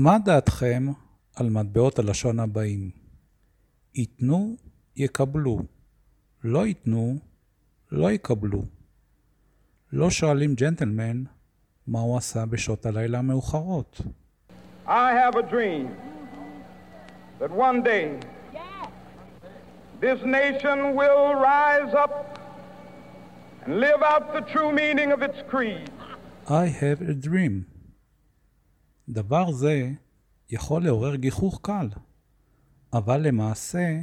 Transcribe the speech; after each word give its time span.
מה 0.00 0.18
דעתכם 0.18 0.86
על 1.36 1.50
מטבעות 1.50 1.98
הלשון 1.98 2.40
הבאים? 2.40 2.90
ייתנו, 3.94 4.56
יקבלו. 4.96 5.58
לא 6.44 6.66
ייתנו, 6.66 7.18
לא 7.92 8.10
יקבלו. 8.10 8.62
לא 9.92 10.10
שואלים 10.10 10.54
ג'נטלמן 10.54 11.22
מה 11.86 12.00
הוא 12.00 12.16
עשה 12.16 12.46
בשעות 12.46 12.86
הלילה 12.86 13.18
המאוחרות. 13.18 14.00
I 14.86 15.12
have 15.12 15.36
a 15.36 15.42
dream 15.42 15.86
that 17.40 17.50
one 17.50 17.82
day 17.82 18.06
this 20.00 20.20
nation 20.24 20.78
will 20.98 21.34
rise 21.34 21.94
up 22.04 22.38
and 23.64 23.80
live 23.80 24.02
out 24.02 24.32
the 24.32 24.42
true 24.52 24.72
meaning 24.72 25.10
of 25.12 25.22
its 25.22 25.38
creed. 25.50 25.90
I 26.46 26.66
have 26.82 27.00
a 27.00 27.14
dream. 27.14 27.77
דבר 29.08 29.52
זה 29.52 29.92
יכול 30.50 30.84
לעורר 30.84 31.16
גיחוך 31.16 31.60
קל, 31.62 31.88
אבל 32.92 33.20
למעשה 33.20 34.00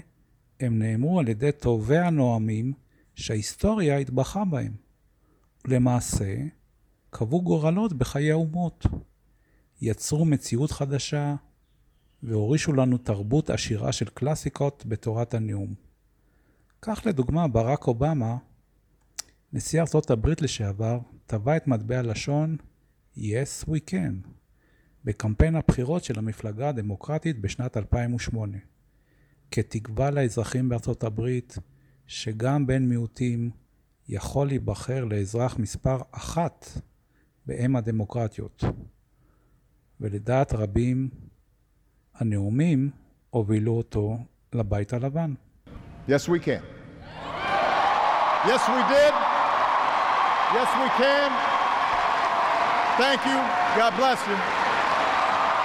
הם 0.60 0.80
נאמרו 0.80 1.20
על 1.20 1.28
ידי 1.28 1.52
טובי 1.52 1.98
הנואמים 1.98 2.74
שההיסטוריה 3.16 3.98
התבכה 3.98 4.46
בהם. 4.46 4.74
ולמעשה, 5.66 6.36
קבעו 7.10 7.42
גורלות 7.42 7.94
בחיי 7.94 8.32
האומות, 8.32 8.86
יצרו 9.82 10.26
מציאות 10.26 10.72
חדשה 10.72 11.36
והורישו 12.24 12.74
לנו 12.74 12.98
תרבות 12.98 13.50
עשירה 13.50 13.92
של 13.92 14.06
קלאסיקות 14.06 14.86
בתורת 14.86 15.34
הנאום. 15.34 15.74
כך 16.82 17.02
לדוגמה, 17.06 17.48
ברק 17.48 17.88
אובמה, 17.88 18.38
נשיא 19.54 19.82
ארצות 19.82 20.12
הברית 20.12 20.42
לשעבר, 20.42 21.00
טבע 21.26 21.58
את 21.58 21.68
מטבע 21.68 22.00
הלשון 22.00 22.58
Yes 23.18 23.66
we 23.68 23.92
can 23.92 24.36
בקמפיין 25.06 25.56
הבחירות 25.56 26.04
של 26.04 26.20
המפלגה 26.20 26.70
הדמוקרטית 26.70 27.42
בשנת 27.42 27.78
2008, 27.78 28.58
כתקווה 29.52 30.12
לאזרחים 30.12 30.70
בארצות 30.70 31.04
הברית 31.04 31.58
שגם 32.08 32.68
בן 32.68 32.84
מיעוטים 32.84 33.50
יכול 34.10 34.48
להיבחר 34.48 35.06
לאזרח 35.06 35.58
מספר 35.60 35.98
אחת 36.12 36.66
באם 37.46 37.76
הדמוקרטיות. 37.76 38.64
ולדעת 40.02 40.54
רבים, 40.54 41.10
הנאומים 42.16 42.90
הובילו 43.30 43.78
אותו 43.78 44.18
לבית 44.54 44.94
הלבן. 44.94 45.34
Yes, 46.08 46.28
we 46.28 46.40
can. 46.40 46.64
Yes, 48.50 48.64
we 48.74 48.82
did. 48.94 49.14
Yes, 50.56 50.70
we 50.82 50.88
can. 51.02 51.32
Thank 53.02 53.22
you. 53.26 53.40
God 53.78 53.94
bless 53.98 54.22
you. 54.28 54.65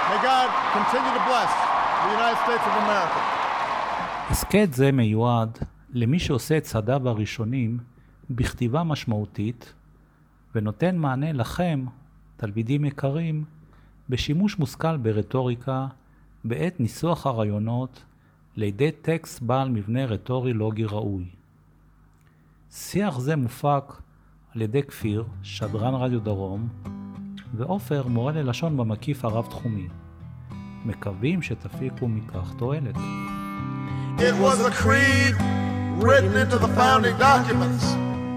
May 0.09 0.19
God 0.31 0.49
continue 0.77 1.13
to 1.19 1.23
bless 1.29 1.51
the 2.03 2.11
United 2.17 2.39
States 2.45 2.65
of 2.69 2.75
America. 2.83 3.21
הסכת 4.29 4.73
זה 4.73 4.91
מיועד 4.91 5.57
למי 5.89 6.19
שעושה 6.19 6.57
את 6.57 6.63
צעדיו 6.63 7.09
הראשונים 7.09 7.77
בכתיבה 8.29 8.83
משמעותית, 8.83 9.73
ונותן 10.55 10.97
מענה 10.97 11.31
לכם, 11.31 11.85
תלמידים 12.37 12.85
יקרים, 12.85 13.43
בשימוש 14.09 14.59
מושכל 14.59 14.97
ברטוריקה, 14.97 15.87
בעת 16.43 16.79
ניסוח 16.79 17.25
הרעיונות, 17.25 18.03
לידי 18.55 18.91
טקסט 18.91 19.41
בעל 19.41 19.69
מבנה 19.69 20.05
רטורי 20.05 20.53
לוגי 20.53 20.85
ראוי. 20.85 21.25
שיח 22.71 23.19
זה 23.19 23.35
מופק 23.35 23.93
על 24.55 24.61
ידי 24.61 24.83
כפיר, 24.83 25.25
שדרן 25.43 25.93
רדיו 25.93 26.19
דרום, 26.19 26.69
ועופר, 27.54 28.06
מורה 28.08 28.32
ללשון 28.32 28.76
במקיף 28.76 29.24
הרב-תחומי. 29.24 29.88
מקווים 30.84 31.42
שתפיקו 31.42 32.08
מכך 32.08 32.52
תועלת. 32.56 32.96
It 34.18 34.34
was 34.40 34.58
a 34.60 34.70
creed 34.70 35.34
written 35.98 36.34
into 36.42 36.58
the 36.58 36.68
founding 36.68 37.16
documents 37.18 37.84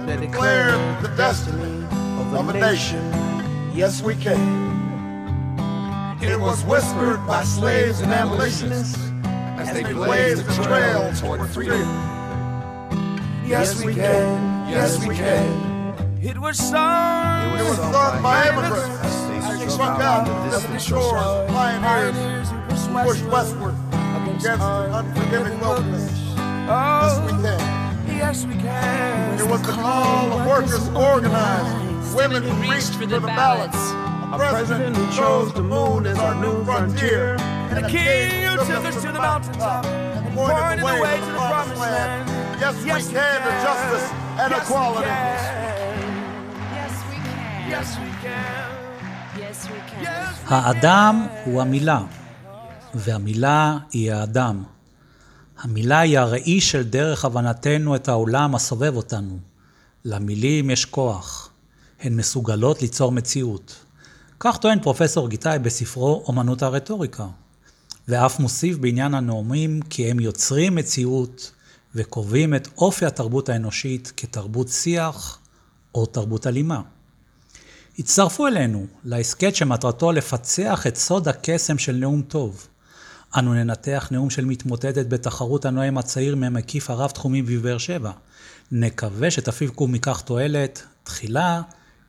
that 0.06 0.20
declared 0.20 0.82
the 1.04 1.12
destiny 1.16 1.86
of 2.20 2.50
a 2.50 2.54
nation. 2.54 3.04
Yes, 3.74 4.02
we 4.02 4.16
can. 4.16 4.44
It 6.22 6.40
was 6.48 6.66
whispered 6.66 7.26
by 7.26 7.44
slaves 7.44 8.02
and 8.02 8.12
abolitionists 8.12 9.00
as 9.62 9.72
they 9.74 9.84
blazed 9.94 10.46
the 10.50 10.64
trail 10.64 11.14
toward 11.22 11.42
freedom. 11.56 11.88
Yes, 13.46 13.84
we 13.86 13.94
can. 13.96 14.70
Yes, 14.70 14.92
we 15.08 15.16
can. 15.16 15.73
It 16.25 16.39
was 16.39 16.57
sung. 16.57 17.59
It 17.61 17.65
was 17.65 17.77
sung 17.77 18.23
by 18.23 18.49
immigrants. 18.49 19.05
As 19.45 19.61
they 19.61 19.69
struck 19.69 20.01
out 20.01 20.25
to 20.25 20.33
the 20.33 20.57
distant 20.57 20.81
shores, 20.81 21.51
pioneers 21.51 22.49
who 22.49 23.05
pushed 23.05 23.25
westward 23.27 23.75
against 23.93 24.47
the 24.47 24.91
unforgiving 24.97 25.61
wilderness. 25.61 26.11
Yes, 26.35 27.21
we 27.21 27.29
oh, 27.29 27.41
can. 27.43 28.17
Yes, 28.17 28.47
we 28.47 28.55
can. 28.55 29.39
It 29.39 29.51
was 29.51 29.61
the 29.61 29.73
call 29.73 30.33
of 30.33 30.47
workers 30.47 30.89
organized, 30.97 32.17
women 32.17 32.43
who 32.43 32.73
reached 32.73 32.95
for 32.95 33.05
the 33.05 33.21
ballots, 33.21 33.77
a 33.77 34.39
president 34.39 34.97
who 34.97 35.05
chose 35.15 35.53
the 35.53 35.63
moon 35.63 36.07
as 36.07 36.19
our 36.19 36.35
new 36.37 36.65
frontier, 36.65 37.37
And 37.69 37.85
a 37.85 37.91
king 37.91 38.49
who 38.49 38.57
took 38.65 38.87
us 38.87 38.95
to 39.03 39.13
the 39.13 39.21
mountaintop 39.21 39.85
and 39.85 40.25
and 40.25 40.35
pointed 40.35 40.57
pointed 40.57 40.81
the 40.81 41.03
way 41.03 41.21
to 41.21 41.27
the 41.27 41.33
promised 41.33 41.81
land. 41.83 42.31
Yes, 42.59 42.83
we 42.83 43.13
can 43.13 43.43
to 43.43 43.51
justice 43.63 44.11
and 44.41 44.51
Yes, 44.51 44.71
we 44.71 44.75
equality. 44.75 45.74
האדם 50.47 51.27
הוא 51.45 51.63
המילה, 51.63 52.03
והמילה 52.95 53.79
היא 53.93 54.13
האדם. 54.13 54.63
המילה 55.59 56.01
היא 56.01 56.19
הראי 56.19 56.61
של 56.61 56.83
דרך 56.83 57.25
הבנתנו 57.25 57.97
את 57.97 58.09
העולם 58.09 58.55
הסובב 58.55 58.97
אותנו. 58.97 59.39
למילים 60.05 60.71
יש 60.71 60.85
כוח. 60.85 61.51
הן 62.01 62.17
מסוגלות 62.17 62.83
ליצור 62.83 63.13
מציאות. 63.13 63.85
כך 64.41 64.57
טוען 64.57 64.81
פרופסור 64.81 65.29
גיטאי 65.29 65.59
בספרו 65.59 66.25
אומנות 66.27 66.63
הרטוריקה. 66.63 67.27
ואף 68.09 68.41
מוסיף 68.41 68.77
בעניין 68.77 69.15
הנאומים 69.15 69.83
כי 69.83 70.11
הם 70.11 70.21
יוצרים 70.21 70.75
מציאות 70.75 71.53
וקובעים 71.95 72.55
את 72.55 72.69
אופי 72.79 73.07
התרבות 73.07 73.49
האנושית 73.49 74.13
כתרבות 74.17 74.69
שיח 74.69 75.39
או 75.95 76.07
תרבות 76.07 76.47
אלימה. 76.47 76.81
הצטרפו 77.99 78.47
אלינו 78.47 78.87
להסכת 79.05 79.57
שמטרתו 79.57 80.13
לפצח 80.13 80.87
את 80.87 80.97
סוד 80.97 81.29
הקסם 81.29 81.79
של 81.79 81.93
נאום 81.93 82.23
טוב. 82.23 82.67
אנו 83.39 83.55
ננתח 83.55 84.09
נאום 84.11 84.31
של 84.31 84.45
מתמוטטת 84.45 85.09
בתחרות 85.09 85.65
הנואם 85.65 85.99
הצעיר 85.99 86.37
מהמקיף 86.37 86.91
הרב-תחומי 86.91 87.43
בבאר 87.43 87.79
שבע. 87.79 88.11
נקווה 88.73 89.31
שתפיקו 89.31 89.89
מכך 89.89 90.21
תועלת. 90.21 90.83
תחילה, 91.03 91.63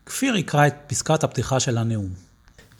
כפיר 0.05 0.35
יקרא 0.35 0.67
את 0.67 0.75
פסקת 0.87 1.23
הפתיחה 1.23 1.59
של 1.59 1.77
הנאום. 1.77 2.09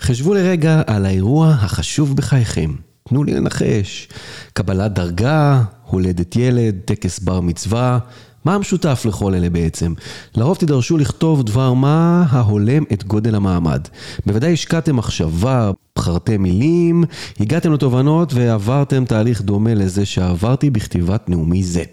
חשבו 0.01 0.33
לרגע 0.33 0.81
על 0.87 1.05
האירוע 1.05 1.49
החשוב 1.49 2.15
בחייכם. 2.15 2.75
תנו 3.09 3.23
לי 3.23 3.33
לנחש. 3.33 4.07
קבלת 4.53 4.93
דרגה, 4.93 5.63
הולדת 5.83 6.35
ילד, 6.35 6.75
טקס 6.85 7.19
בר 7.19 7.41
מצווה. 7.41 7.99
מה 8.45 8.55
המשותף 8.55 9.03
לכל 9.07 9.33
אלה 9.33 9.49
בעצם? 9.49 9.93
לרוב 10.35 10.57
תידרשו 10.57 10.97
לכתוב 10.97 11.43
דבר 11.43 11.73
מה 11.73 12.25
ההולם 12.29 12.83
את 12.93 13.03
גודל 13.03 13.35
המעמד. 13.35 13.87
בוודאי 14.25 14.53
השקעתם 14.53 14.95
מחשבה, 14.95 15.71
בחרתם 15.97 16.41
מילים, 16.41 17.03
הגעתם 17.39 17.73
לתובנות 17.73 18.33
ועברתם 18.33 19.05
תהליך 19.05 19.41
דומה 19.41 19.73
לזה 19.73 20.05
שעברתי 20.05 20.69
בכתיבת 20.69 21.29
נאומי 21.29 21.63
זה. 21.63 21.83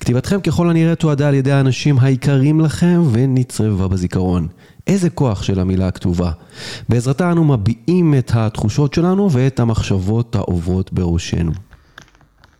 כתיבתכם 0.00 0.40
ככל 0.40 0.70
הנראה 0.70 0.94
תועדה 0.94 1.28
על 1.28 1.34
ידי 1.34 1.52
האנשים 1.52 1.98
היקרים 1.98 2.60
לכם 2.60 3.02
ונצרבה 3.12 3.88
בזיכרון. 3.88 4.48
איזה 4.86 5.10
כוח 5.10 5.42
של 5.42 5.60
המילה 5.60 5.88
הכתובה. 5.88 6.30
בעזרתה 6.88 7.32
אנו 7.32 7.44
מביעים 7.44 8.14
את 8.18 8.30
התחושות 8.34 8.94
שלנו 8.94 9.32
ואת 9.32 9.60
המחשבות 9.60 10.36
העוברות 10.36 10.92
בראשנו. 10.92 11.52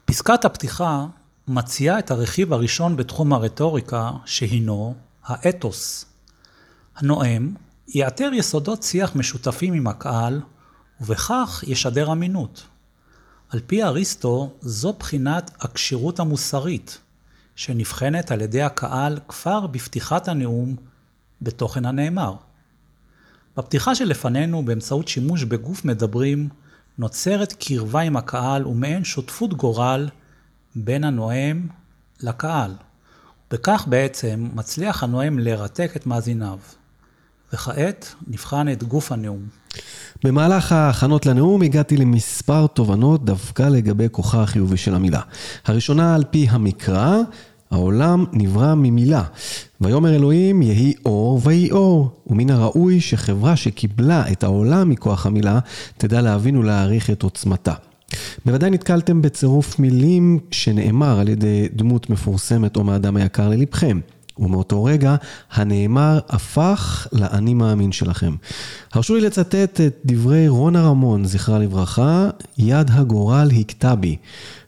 פסקת 0.04 0.44
הפתיחה 0.44 1.06
מציעה 1.48 1.98
את 1.98 2.10
הרכיב 2.10 2.52
הראשון 2.52 2.96
בתחום 2.96 3.32
הרטוריקה, 3.32 4.10
שהינו 4.24 4.94
האתוס. 5.24 6.06
הנואם 6.96 7.54
יאתר 7.88 8.30
יסודות 8.32 8.82
שיח 8.82 9.16
משותפים 9.16 9.74
עם 9.74 9.86
הקהל, 9.86 10.40
ובכך 11.00 11.64
ישדר 11.66 12.12
אמינות. 12.12 12.66
על 13.48 13.60
פי 13.66 13.82
אריסטו, 13.82 14.52
זו 14.60 14.92
בחינת 14.98 15.50
הכשירות 15.60 16.20
המוסרית, 16.20 16.98
שנבחנת 17.56 18.30
על 18.30 18.40
ידי 18.40 18.62
הקהל 18.62 19.18
כבר 19.28 19.66
בפתיחת 19.66 20.28
הנאום 20.28 20.76
בתוכן 21.42 21.84
הנאמר. 21.84 22.34
בפתיחה 23.56 23.94
שלפנינו, 23.94 24.64
באמצעות 24.64 25.08
שימוש 25.08 25.44
בגוף 25.44 25.84
מדברים, 25.84 26.48
נוצרת 26.98 27.52
קרבה 27.52 28.00
עם 28.00 28.16
הקהל 28.16 28.66
ומעין 28.66 29.04
שותפות 29.04 29.54
גורל 29.54 30.08
בין 30.76 31.04
הנואם 31.04 31.66
לקהל. 32.22 32.72
בכך 33.50 33.84
בעצם 33.88 34.48
מצליח 34.54 35.02
הנואם 35.02 35.38
לרתק 35.38 35.92
את 35.96 36.06
מאזיניו. 36.06 36.58
וכעת 37.52 38.14
נבחן 38.26 38.68
את 38.72 38.84
גוף 38.84 39.12
הנאום. 39.12 39.40
במהלך 40.24 40.72
ההכנות 40.72 41.26
לנאום 41.26 41.62
הגעתי 41.62 41.96
למספר 41.96 42.66
תובנות 42.66 43.24
דווקא 43.24 43.62
לגבי 43.62 44.06
כוחה 44.10 44.42
החיובי 44.42 44.76
של 44.76 44.94
המילה. 44.94 45.20
הראשונה 45.66 46.14
על 46.14 46.24
פי 46.30 46.46
המקרא, 46.50 47.16
העולם 47.70 48.24
נברא 48.32 48.74
ממילה. 48.74 49.22
ויאמר 49.80 50.14
אלוהים 50.14 50.62
יהי 50.62 50.94
אור 51.04 51.40
ויהי 51.44 51.70
אור. 51.70 52.22
ומן 52.26 52.50
הראוי 52.50 53.00
שחברה 53.00 53.56
שקיבלה 53.56 54.32
את 54.32 54.44
העולם 54.44 54.88
מכוח 54.88 55.26
המילה, 55.26 55.58
תדע 55.96 56.20
להבין 56.20 56.56
ולהעריך 56.56 57.10
את 57.10 57.22
עוצמתה. 57.22 57.74
בוודאי 58.44 58.70
נתקלתם 58.70 59.22
בצירוף 59.22 59.78
מילים 59.78 60.38
שנאמר 60.50 61.20
על 61.20 61.28
ידי 61.28 61.68
דמות 61.72 62.10
מפורסמת 62.10 62.76
או 62.76 62.84
מאדם 62.84 63.16
היקר 63.16 63.48
ללבכם. 63.48 64.00
ומאותו 64.38 64.84
רגע 64.84 65.16
הנאמר 65.52 66.18
הפך 66.28 67.06
לאני 67.12 67.54
מאמין 67.54 67.92
שלכם. 67.92 68.34
הרשו 68.92 69.14
לי 69.14 69.20
לצטט 69.20 69.80
את 69.80 69.96
דברי 70.04 70.48
רונה 70.48 70.82
רמון, 70.82 71.24
זכרה 71.24 71.58
לברכה, 71.58 72.28
יד 72.58 72.90
הגורל 72.92 73.50
הכתה 73.60 73.94
בי. 73.94 74.16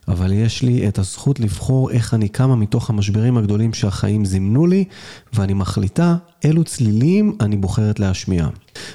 אבל 0.09 0.33
יש 0.33 0.63
לי 0.63 0.89
את 0.89 0.99
הזכות 0.99 1.41
לבחור 1.41 1.91
איך 1.91 2.15
אני 2.15 2.29
קמה 2.29 2.57
מתוך 2.57 2.91
המשברים 2.91 3.39
הגדולים 3.39 3.75
שהחיים 3.75 4.25
זימנו 4.25 4.67
לי, 4.67 4.85
ואני 5.33 5.55
מחליטה 5.55 6.17
אילו 6.45 6.65
צלילים 6.65 7.37
אני 7.41 7.57
בוחרת 7.57 8.01
להשמיע. 8.01 8.49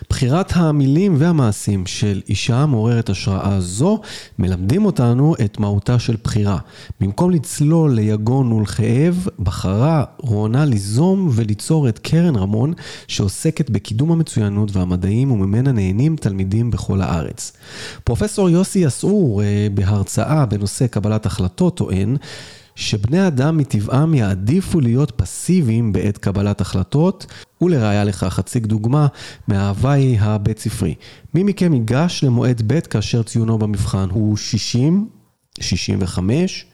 בחירת 0.09 0.51
המילים 0.55 1.15
והמעשים 1.17 1.85
של 1.85 2.21
אישה 2.29 2.65
מעוררת 2.65 3.09
השראה 3.09 3.59
זו, 3.59 4.01
מלמדים 4.39 4.85
אותנו 4.85 5.35
את 5.45 5.59
מהותה 5.59 5.99
של 5.99 6.15
בחירה. 6.23 6.57
במקום 6.99 7.31
לצלול 7.31 7.93
ליגון 7.93 8.51
ולכאב, 8.51 9.27
בחרה 9.39 10.03
רונה 10.17 10.65
ליזום 10.65 11.29
וליצור 11.31 11.89
את 11.89 11.99
קרן 11.99 12.35
רמון, 12.35 12.73
שעוסקת 13.07 13.69
בקידום 13.69 14.11
המצוינות 14.11 14.75
והמדעים 14.75 15.31
וממנה 15.31 15.71
נהנים 15.71 16.15
תלמידים 16.15 16.71
בכל 16.71 17.01
הארץ. 17.01 17.53
פרופסור 18.03 18.49
יוסי 18.49 18.79
יסעור 18.79 19.43
אה, 19.43 19.67
בהרצאה 19.73 20.45
בנושא 20.45 20.87
קבלת 20.87 21.25
החלטות 21.25 21.77
טוען 21.77 22.17
שבני 22.75 23.27
אדם 23.27 23.57
מטבעם 23.57 24.13
יעדיפו 24.13 24.79
להיות 24.79 25.11
פסיביים 25.11 25.93
בעת 25.93 26.17
קבלת 26.17 26.61
החלטות, 26.61 27.25
ולראיה 27.61 28.03
לכך 28.03 28.39
אציג 28.39 28.65
דוגמה 28.65 29.07
מההוואי 29.47 30.17
הבית 30.19 30.59
ספרי. 30.59 30.95
מי 31.33 31.43
מכם 31.43 31.73
ייגש 31.73 32.23
למועד 32.23 32.61
ב' 32.67 32.79
כאשר 32.79 33.23
ציונו 33.23 33.57
במבחן 33.57 34.07
הוא 34.11 34.37
60, 34.37 35.09
65, 35.59 36.65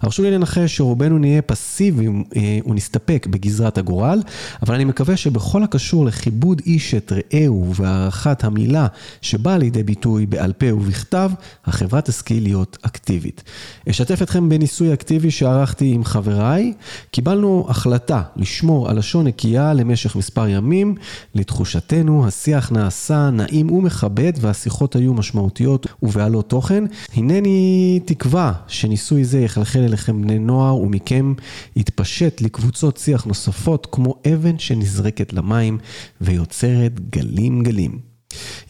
הרשו 0.00 0.22
לי 0.22 0.30
לנחש 0.30 0.76
שרובנו 0.76 1.18
נהיה 1.18 1.42
פסיביים 1.42 2.24
אה, 2.36 2.58
ונסתפק 2.66 3.26
בגזרת 3.30 3.78
הגורל, 3.78 4.22
אבל 4.62 4.74
אני 4.74 4.84
מקווה 4.84 5.16
שבכל 5.16 5.62
הקשור 5.62 6.04
לכיבוד 6.04 6.62
איש 6.66 6.94
את 6.94 7.12
רעהו 7.12 7.72
והערכת 7.74 8.44
המילה 8.44 8.86
שבאה 9.22 9.58
לידי 9.58 9.82
ביטוי 9.82 10.26
בעל 10.26 10.52
פה 10.52 10.74
ובכתב, 10.74 11.30
החברה 11.64 12.00
תשכיל 12.00 12.42
להיות 12.42 12.78
אקטיבית. 12.82 13.42
אשתף 13.90 14.22
אתכם 14.22 14.48
בניסוי 14.48 14.92
אקטיבי 14.92 15.30
שערכתי 15.30 15.92
עם 15.94 16.04
חבריי. 16.04 16.72
קיבלנו 17.10 17.66
החלטה 17.68 18.22
לשמור 18.36 18.90
על 18.90 18.98
לשון 18.98 19.26
נקייה 19.26 19.72
למשך 19.72 20.16
מספר 20.16 20.48
ימים. 20.48 20.94
לתחושתנו, 21.34 22.26
השיח 22.26 22.72
נעשה 22.72 23.30
נעים 23.30 23.70
ומכבד 23.70 24.32
והשיחות 24.40 24.96
היו 24.96 25.14
משמעותיות 25.14 25.86
ובעלות 26.02 26.48
תוכן. 26.50 26.84
הנני 27.14 28.00
תקווה 28.04 28.52
שניסוי 28.68 29.24
זה 29.24 29.40
יחלחל 29.40 29.67
יחלחל 29.68 29.84
אליכם 29.84 30.22
בני 30.22 30.38
נוער 30.38 30.76
ומכם 30.76 31.34
יתפשט 31.76 32.40
לקבוצות 32.40 32.96
שיח 32.96 33.24
נוספות 33.24 33.86
כמו 33.92 34.14
אבן 34.34 34.58
שנזרקת 34.58 35.32
למים 35.32 35.78
ויוצרת 36.20 37.10
גלים 37.10 37.62
גלים. 37.62 37.98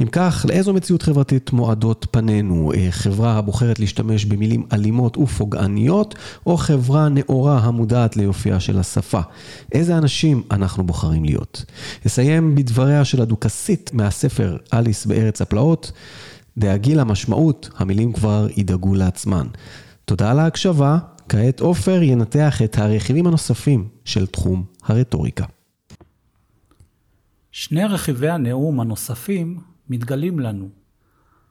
אם 0.03 0.07
כך, 0.13 0.47
לאיזו 0.49 0.73
מציאות 0.73 1.03
חברתית 1.03 1.53
מועדות 1.53 2.07
פנינו? 2.11 2.73
אה, 2.73 2.87
חברה 2.91 3.39
הבוחרת 3.39 3.81
להשתמש 3.81 4.25
במילים 4.25 4.67
אלימות 4.73 5.17
ופוגעניות, 5.17 6.15
או 6.47 6.57
חברה 6.57 7.09
נאורה 7.09 7.59
המודעת 7.59 8.17
ליופייה 8.17 8.61
של 8.61 8.79
השפה? 8.79 9.21
איזה 9.73 9.99
אנשים 9.99 10.43
אנחנו 10.51 10.85
בוחרים 10.85 11.25
להיות? 11.25 11.65
אסיים 12.07 12.55
בדבריה 12.55 13.05
של 13.05 13.23
הדוכסית 13.23 13.91
מהספר 13.95 14.57
אליס 14.75 15.07
בארץ 15.07 15.43
הפלאות. 15.43 15.93
דאגי 16.59 16.95
למשמעות, 16.95 17.71
המילים 17.77 18.13
כבר 18.13 18.47
ידאגו 18.57 18.95
לעצמן. 18.95 19.47
תודה 20.09 20.31
על 20.31 20.39
ההקשבה, 20.39 20.99
כעת 21.29 21.61
עופר 21.61 22.03
ינתח 22.03 22.63
את 22.65 22.79
הרכיבים 22.79 23.27
הנוספים 23.27 23.89
של 24.05 24.27
תחום 24.27 24.65
הרטוריקה. 24.83 25.45
שני 27.53 27.85
רכיבי 27.85 28.29
הנאום 28.29 28.81
הנוספים 28.81 29.61
מתגלים 29.89 30.41
לנו. 30.41 30.69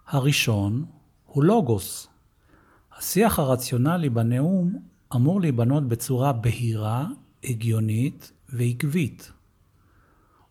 הראשון 0.08 0.86
הוא 1.26 1.44
לוגוס. 1.44 2.08
השיח 2.98 3.40
הרציונלי 3.40 4.10
בנאום 4.10 4.74
אמור 5.16 5.42
להיבנות 5.42 5.88
בצורה 5.88 6.34
בהירה, 6.34 7.08
הגיונית 7.44 8.32
ועקבית. 8.50 9.32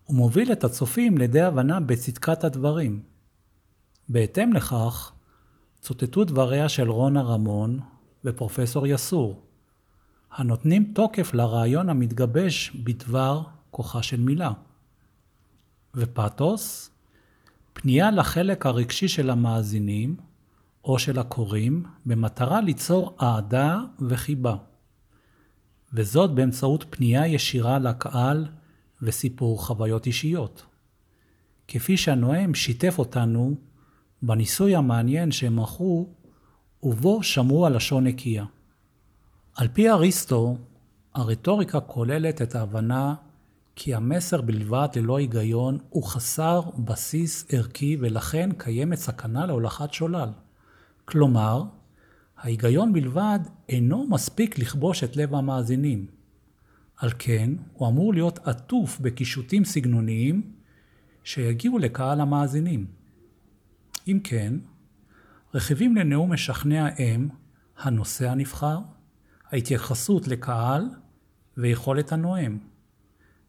הוא 0.05 0.17
מוביל 0.17 0.53
את 0.53 0.64
הצופים 0.64 1.19
לידי 1.19 1.41
הבנה 1.41 1.81
בצדקת 1.81 2.44
הדברים. 2.44 3.03
בהתאם 4.08 4.53
לכך, 4.53 5.12
צוטטו 5.81 6.25
דבריה 6.25 6.69
של 6.69 6.91
רונה 6.91 7.23
רמון, 7.23 7.81
ופרופסור 8.26 8.87
יסור, 8.87 9.43
הנותנים 10.32 10.93
תוקף 10.94 11.34
לרעיון 11.34 11.88
המתגבש 11.88 12.70
בדבר 12.70 13.43
כוחה 13.70 14.02
של 14.02 14.20
מילה. 14.20 14.52
ופתוס, 15.94 16.90
פנייה 17.73 18.11
לחלק 18.11 18.67
הרגשי 18.67 19.08
של 19.08 19.31
המאזינים 19.31 20.17
או 20.84 20.99
של 20.99 21.19
הקוראים 21.19 21.84
במטרה 22.06 22.61
ליצור 22.61 23.17
אהדה 23.23 23.81
וחיבה. 24.08 24.56
וזאת 25.93 26.31
באמצעות 26.31 26.84
פנייה 26.90 27.26
ישירה 27.26 27.79
לקהל 27.79 28.46
וסיפור 29.02 29.67
חוויות 29.67 30.06
אישיות. 30.06 30.67
כפי 31.69 31.96
שהנואם 31.96 32.55
שיתף 32.55 32.94
אותנו 32.99 33.55
בניסוי 34.22 34.76
המעניין 34.76 35.31
שהם 35.31 35.58
ערכו 35.58 36.08
ובו 36.82 37.23
שמרו 37.23 37.67
הלשון 37.67 38.06
נקייה. 38.06 38.44
על 39.56 39.69
פי 39.69 39.90
אריסטו, 39.90 40.56
הרטוריקה 41.14 41.81
כוללת 41.81 42.43
את 42.43 42.55
ההבנה 42.55 43.14
כי 43.76 43.94
המסר 43.94 44.40
בלבד 44.40 44.88
ללא 44.96 45.19
היגיון 45.19 45.78
הוא 45.88 46.05
חסר 46.05 46.61
בסיס 46.78 47.46
ערכי 47.49 47.96
ולכן 48.00 48.50
קיימת 48.58 48.99
סכנה 48.99 49.46
להולכת 49.46 49.93
שולל. 49.93 50.28
כלומר, 51.05 51.62
ההיגיון 52.39 52.93
בלבד 52.93 53.39
אינו 53.69 54.06
מספיק 54.10 54.58
לכבוש 54.58 55.05
את 55.05 55.17
לב 55.17 55.34
המאזינים. 55.34 56.06
על 56.96 57.10
כן, 57.19 57.51
הוא 57.72 57.89
אמור 57.89 58.15
להיות 58.15 58.39
עטוף 58.48 59.01
בקישוטים 59.01 59.65
סגנוניים 59.65 60.53
שיגיעו 61.24 61.79
לקהל 61.79 62.20
המאזינים. 62.20 62.86
אם 64.08 64.20
כן, 64.24 64.55
רכיבים 65.56 65.96
לנאום 65.96 66.32
משכנע 66.32 66.89
הם 66.98 67.29
הנושא 67.79 68.31
הנבחר, 68.31 68.79
ההתייחסות 69.53 70.29
לקהל 70.29 70.84
ויכולת 71.56 72.13
הנואם. 72.13 72.58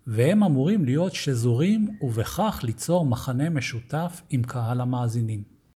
והם 0.08 0.44
אמורים 0.44 0.86
להיות 0.86 1.14
שזורים 1.14 1.98
ובכך 2.02 2.60
ליצור 2.64 3.06
מחנה 3.06 3.50
משותף 3.50 4.22
עם 4.30 4.44
קהל 4.44 4.82
המאזינים. 4.82 5.44